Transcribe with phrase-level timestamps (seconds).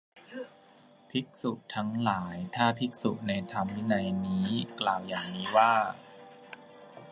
[1.09, 5.71] ภิกษุทั้งหลาย ถ้าภิกษุในธรรมวินัยนี้กล่าวอย่างนี้ว่า